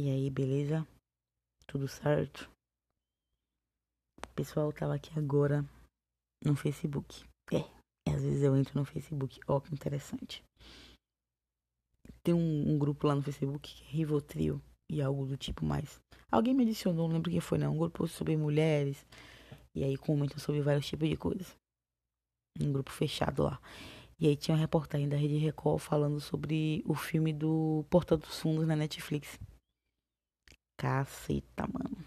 E 0.00 0.08
aí, 0.08 0.30
beleza? 0.30 0.86
Tudo 1.66 1.88
certo? 1.88 2.48
O 4.24 4.32
pessoal 4.36 4.72
tava 4.72 4.94
aqui 4.94 5.10
agora 5.18 5.68
no 6.44 6.54
Facebook. 6.54 7.24
É, 7.52 7.64
às 8.08 8.22
vezes 8.22 8.44
eu 8.44 8.56
entro 8.56 8.78
no 8.78 8.84
Facebook. 8.84 9.40
Ó, 9.48 9.58
que 9.58 9.74
interessante. 9.74 10.44
Tem 12.22 12.32
um, 12.32 12.74
um 12.74 12.78
grupo 12.78 13.08
lá 13.08 13.16
no 13.16 13.22
Facebook 13.24 13.74
que 13.74 13.82
é 13.82 13.88
Rivotril 13.88 14.62
e 14.88 15.02
algo 15.02 15.26
do 15.26 15.36
tipo 15.36 15.64
mais. 15.64 16.00
Alguém 16.30 16.54
me 16.54 16.62
adicionou, 16.62 17.08
não 17.08 17.16
lembro 17.16 17.32
quem 17.32 17.40
foi 17.40 17.58
não. 17.58 17.74
Um 17.74 17.78
grupo 17.78 18.06
sobre 18.06 18.36
mulheres. 18.36 19.04
E 19.74 19.82
aí 19.82 19.96
comentam 19.96 20.38
sobre 20.38 20.62
vários 20.62 20.86
tipos 20.86 21.08
de 21.08 21.16
coisas. 21.16 21.56
Um 22.60 22.72
grupo 22.72 22.92
fechado 22.92 23.42
lá. 23.42 23.60
E 24.20 24.28
aí 24.28 24.36
tinha 24.36 24.54
uma 24.54 24.60
reportagem 24.60 25.08
da 25.08 25.16
Rede 25.16 25.38
Record 25.38 25.80
falando 25.80 26.20
sobre 26.20 26.84
o 26.86 26.94
filme 26.94 27.32
do 27.32 27.84
Porta 27.90 28.16
dos 28.16 28.38
Fundos 28.38 28.64
na 28.64 28.76
Netflix. 28.76 29.36
Caceta, 30.80 31.66
mano. 31.66 32.06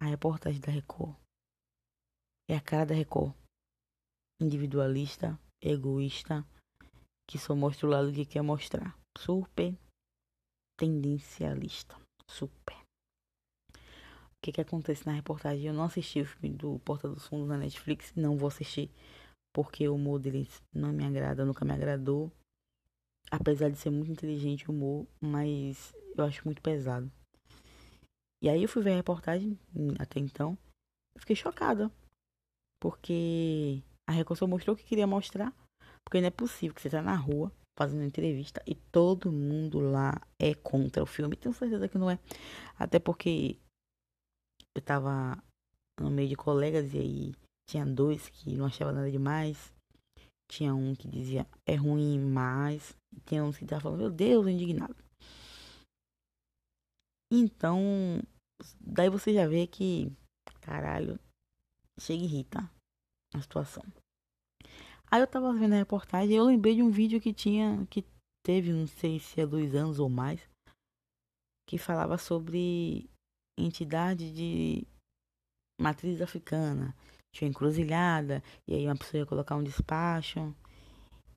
A 0.00 0.04
reportagem 0.04 0.60
da 0.60 0.70
Record 0.70 1.16
é 2.48 2.56
a 2.56 2.60
cara 2.60 2.86
da 2.86 2.94
Record. 2.94 3.34
Individualista, 4.40 5.36
egoísta, 5.60 6.46
que 7.28 7.36
só 7.36 7.56
mostra 7.56 7.88
o 7.88 7.90
lado 7.90 8.12
que 8.12 8.24
quer 8.24 8.42
mostrar. 8.42 8.96
Super 9.18 9.76
tendencialista. 10.78 12.00
Super. 12.30 12.76
O 13.72 14.40
que 14.40 14.52
que 14.52 14.60
acontece 14.60 15.04
na 15.04 15.14
reportagem? 15.14 15.66
Eu 15.66 15.74
não 15.74 15.84
assisti 15.84 16.20
o 16.20 16.26
filme 16.26 16.56
do 16.56 16.78
Porta 16.78 17.08
dos 17.08 17.26
Fundos 17.26 17.48
na 17.48 17.58
Netflix, 17.58 18.14
não 18.14 18.36
vou 18.36 18.46
assistir, 18.46 18.88
porque 19.52 19.88
o 19.88 19.96
humor 19.96 20.20
deles 20.20 20.62
não 20.72 20.92
me 20.92 21.04
agrada, 21.04 21.44
nunca 21.44 21.64
me 21.64 21.72
agradou. 21.72 22.30
Apesar 23.30 23.70
de 23.70 23.76
ser 23.76 23.90
muito 23.90 24.10
inteligente 24.10 24.68
o 24.68 24.72
humor, 24.72 25.06
mas 25.20 25.92
eu 26.16 26.24
acho 26.24 26.44
muito 26.44 26.62
pesado. 26.62 27.10
E 28.42 28.48
aí 28.48 28.62
eu 28.62 28.68
fui 28.68 28.82
ver 28.82 28.92
a 28.92 28.96
reportagem, 28.96 29.58
até 29.98 30.20
então, 30.20 30.56
eu 31.14 31.20
fiquei 31.20 31.34
chocada. 31.34 31.90
Porque 32.80 33.82
a 34.06 34.12
Record 34.12 34.38
só 34.38 34.46
mostrou 34.46 34.74
o 34.74 34.78
que 34.78 34.84
queria 34.84 35.06
mostrar. 35.06 35.54
Porque 36.04 36.20
não 36.20 36.28
é 36.28 36.30
possível 36.30 36.74
que 36.74 36.82
você 36.82 36.90
tá 36.90 37.00
na 37.00 37.16
rua 37.16 37.50
fazendo 37.76 38.04
entrevista 38.04 38.62
e 38.66 38.74
todo 38.74 39.32
mundo 39.32 39.80
lá 39.80 40.20
é 40.38 40.54
contra 40.54 41.02
o 41.02 41.06
filme. 41.06 41.36
Tenho 41.36 41.54
certeza 41.54 41.88
que 41.88 41.98
não 41.98 42.10
é. 42.10 42.18
Até 42.78 42.98
porque 42.98 43.58
eu 44.74 44.82
tava 44.82 45.42
no 45.98 46.10
meio 46.10 46.28
de 46.28 46.36
colegas 46.36 46.92
e 46.94 46.98
aí 46.98 47.34
tinha 47.68 47.86
dois 47.86 48.28
que 48.28 48.54
não 48.56 48.66
achavam 48.66 48.94
nada 48.94 49.10
demais. 49.10 49.72
Tinha 50.48 50.74
um 50.74 50.94
que 50.94 51.08
dizia 51.08 51.46
é 51.66 51.74
ruim, 51.74 52.20
mas. 52.20 52.94
Tinha 53.26 53.44
um 53.44 53.52
que 53.52 53.64
tava 53.64 53.82
falando, 53.82 54.00
meu 54.00 54.10
Deus, 54.10 54.46
indignado. 54.46 54.96
Então, 57.32 57.80
daí 58.80 59.08
você 59.08 59.32
já 59.32 59.46
vê 59.46 59.66
que, 59.66 60.12
caralho, 60.60 61.18
chega 61.98 62.22
e 62.22 62.26
irrita 62.26 62.70
a 63.34 63.40
situação. 63.40 63.82
Aí 65.10 65.20
eu 65.20 65.26
tava 65.26 65.52
vendo 65.52 65.74
a 65.74 65.78
reportagem 65.78 66.32
e 66.32 66.36
eu 66.36 66.44
lembrei 66.44 66.74
de 66.74 66.82
um 66.82 66.90
vídeo 66.90 67.20
que 67.20 67.32
tinha, 67.32 67.86
que 67.86 68.04
teve, 68.44 68.72
não 68.72 68.86
sei 68.86 69.18
se 69.18 69.40
é 69.40 69.46
dois 69.46 69.74
anos 69.74 69.98
ou 69.98 70.08
mais, 70.08 70.40
que 71.68 71.78
falava 71.78 72.18
sobre 72.18 73.08
entidade 73.58 74.32
de 74.32 74.86
matriz 75.80 76.20
africana. 76.20 76.94
Tinha 77.34 77.50
encruzilhada, 77.50 78.42
e 78.66 78.74
aí 78.74 78.86
uma 78.86 78.96
pessoa 78.96 79.20
ia 79.20 79.26
colocar 79.26 79.56
um 79.56 79.64
despacho, 79.64 80.54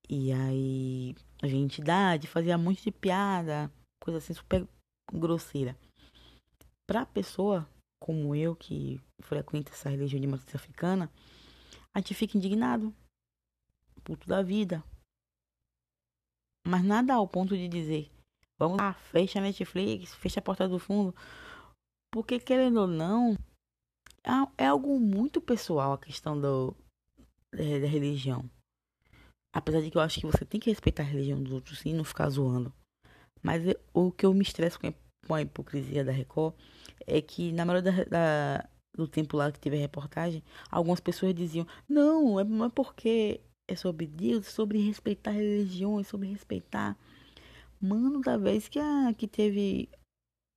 e 0.10 0.32
aí 0.32 1.16
a 1.42 1.48
entidade 1.48 2.28
fazia 2.28 2.58
muito 2.58 2.82
de 2.82 2.92
piada, 2.92 3.72
coisa 4.02 4.20
assim 4.20 4.34
super 4.34 4.68
grosseira. 5.12 5.78
Pra 6.86 7.06
pessoa 7.06 7.68
como 8.00 8.36
eu, 8.36 8.56
que 8.56 9.02
frequenta 9.22 9.72
essa 9.72 9.90
religião 9.90 10.22
de 10.22 10.28
matriz 10.28 10.56
africana, 10.56 11.12
a 11.94 12.00
gente 12.00 12.14
fica 12.14 12.38
indignado. 12.38 12.94
Puto 14.04 14.28
da 14.28 14.42
vida. 14.42 14.84
Mas 16.66 16.84
nada 16.84 17.14
ao 17.14 17.28
ponto 17.28 17.58
de 17.58 17.68
dizer, 17.68 18.10
vamos 18.58 18.78
lá, 18.78 18.94
fecha 18.94 19.40
a 19.40 19.42
Netflix, 19.42 20.14
fecha 20.16 20.40
a 20.40 20.44
porta 20.44 20.68
do 20.68 20.80
fundo. 20.80 21.14
Porque, 22.12 22.40
querendo 22.40 22.82
ou 22.82 22.88
não, 22.88 23.36
é 24.58 24.68
algo 24.68 25.00
muito 25.00 25.42
pessoal 25.42 25.94
a 25.94 25.98
questão 25.98 26.40
do, 26.40 26.76
da, 27.52 27.80
da 27.82 27.88
religião. 27.88 28.50
Apesar 29.54 29.82
de 29.82 29.90
que 29.90 29.98
eu 29.98 30.02
acho 30.02 30.20
que 30.20 30.26
você 30.26 30.46
tem 30.46 30.60
que 30.60 30.70
respeitar 30.70 31.04
a 31.04 31.06
religião 31.06 31.42
dos 31.42 31.54
outros 31.54 31.80
sim, 31.80 31.94
não 31.94 32.04
ficar 32.04 32.30
zoando. 32.30 32.74
Mas 33.42 33.66
eu, 33.66 33.80
o 33.94 34.12
que 34.12 34.26
eu 34.26 34.34
me 34.34 34.44
estresso 34.44 34.80
com 34.80 34.88
a, 35.34 35.38
a 35.38 35.42
hipocrisia 35.42 36.04
da 36.04 36.12
Record 36.12 36.54
é 37.06 37.22
que 37.22 37.52
na 37.52 37.66
maioria 37.66 37.92
da, 37.92 38.04
da, 38.04 38.70
do 38.96 39.08
tempo 39.08 39.38
lá 39.38 39.52
que 39.52 39.60
teve 39.60 39.78
a 39.78 39.80
reportagem, 39.80 40.44
algumas 40.70 41.00
pessoas 41.00 41.34
diziam: 41.34 41.66
não, 41.88 42.40
é, 42.40 42.44
não 42.44 42.66
é 42.66 42.70
porque 42.70 43.42
é 43.68 43.76
sobre 43.76 44.08
Deus, 44.08 44.48
é 44.48 44.50
sobre 44.50 44.80
respeitar 44.80 45.32
religiões, 45.32 46.08
é 46.08 46.10
sobre 46.10 46.30
respeitar. 46.30 46.98
Mano, 47.80 48.22
da 48.22 48.38
vez 48.38 48.68
que, 48.68 48.80
a, 48.80 49.14
que 49.16 49.28
teve 49.28 49.90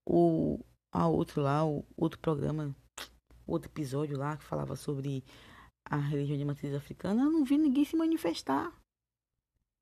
o 0.08 0.58
a 0.92 1.06
outro 1.06 1.40
lá, 1.42 1.64
o 1.64 1.84
outro 1.96 2.18
programa, 2.18 2.74
outro 3.46 3.70
episódio 3.70 4.18
lá 4.18 4.36
que 4.36 4.44
falava 4.44 4.74
sobre 4.74 5.22
a 5.90 5.96
religião 5.96 6.38
de 6.38 6.44
matriz 6.44 6.72
africana, 6.72 7.24
eu 7.24 7.30
não 7.30 7.44
vi 7.44 7.58
ninguém 7.58 7.84
se 7.84 7.96
manifestar. 7.96 8.72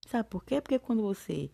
Sabe 0.06 0.26
por 0.26 0.42
quê? 0.42 0.58
Porque 0.58 0.78
quando 0.78 1.02
você 1.02 1.50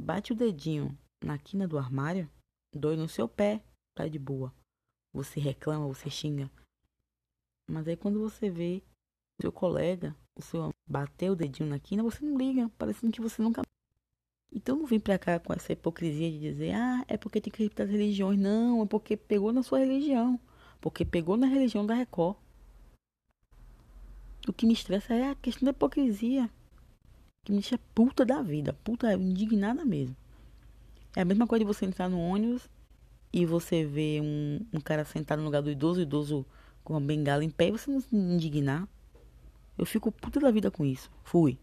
bate 0.00 0.32
o 0.32 0.36
dedinho 0.36 0.96
na 1.22 1.36
quina 1.36 1.68
do 1.68 1.78
armário, 1.78 2.28
dói 2.74 2.96
no 2.96 3.06
seu 3.06 3.28
pé, 3.28 3.62
tá 3.94 4.08
de 4.08 4.18
boa. 4.18 4.52
Você 5.12 5.38
reclama, 5.38 5.86
você 5.86 6.08
xinga. 6.08 6.50
Mas 7.68 7.86
aí 7.86 7.96
quando 7.96 8.18
você 8.18 8.48
vê 8.48 8.82
seu 9.38 9.52
colega, 9.52 10.16
o 10.34 10.40
seu 10.40 10.70
bater 10.88 11.30
o 11.30 11.36
dedinho 11.36 11.68
na 11.68 11.78
quina, 11.78 12.02
você 12.02 12.24
não 12.24 12.38
liga, 12.38 12.70
parecendo 12.78 13.12
que 13.12 13.20
você 13.20 13.42
nunca. 13.42 13.60
Então 14.50 14.76
não 14.76 14.86
vem 14.86 15.00
pra 15.00 15.18
cá 15.18 15.38
com 15.38 15.52
essa 15.52 15.72
hipocrisia 15.72 16.30
de 16.30 16.38
dizer, 16.38 16.72
ah, 16.74 17.04
é 17.06 17.18
porque 17.18 17.42
tem 17.42 17.52
que 17.52 17.58
respeitar 17.58 17.84
as 17.84 17.90
religiões. 17.90 18.38
Não, 18.38 18.82
é 18.82 18.86
porque 18.86 19.18
pegou 19.18 19.52
na 19.52 19.62
sua 19.62 19.80
religião. 19.80 20.40
Porque 20.80 21.04
pegou 21.04 21.36
na 21.36 21.46
religião 21.46 21.84
da 21.84 21.94
Record. 21.94 22.36
O 24.46 24.52
que 24.52 24.66
me 24.66 24.72
estressa 24.72 25.14
é 25.14 25.30
a 25.30 25.34
questão 25.34 25.66
da 25.66 25.70
hipocrisia. 25.70 26.50
Que 27.44 27.52
me 27.52 27.58
deixa 27.58 27.78
puta 27.94 28.24
da 28.24 28.42
vida. 28.42 28.72
Puta 28.84 29.12
indignada 29.14 29.84
mesmo. 29.84 30.16
É 31.14 31.20
a 31.20 31.24
mesma 31.24 31.46
coisa 31.46 31.64
de 31.64 31.72
você 31.72 31.84
entrar 31.84 32.08
no 32.08 32.18
ônibus 32.18 32.68
e 33.32 33.46
você 33.46 33.84
vê 33.84 34.20
um, 34.22 34.60
um 34.72 34.80
cara 34.80 35.04
sentado 35.04 35.38
no 35.38 35.44
lugar 35.44 35.62
do 35.62 35.70
idoso, 35.70 36.00
o 36.00 36.02
idoso 36.02 36.46
com 36.82 36.94
uma 36.94 37.00
bengala 37.00 37.44
em 37.44 37.50
pé 37.50 37.68
e 37.68 37.70
você 37.70 37.90
não 37.90 38.00
se 38.00 38.14
indignar. 38.14 38.88
Eu 39.78 39.86
fico 39.86 40.10
puta 40.10 40.40
da 40.40 40.50
vida 40.50 40.70
com 40.70 40.84
isso. 40.84 41.10
Fui. 41.22 41.58